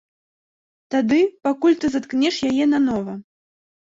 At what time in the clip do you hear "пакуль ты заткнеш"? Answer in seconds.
1.47-2.35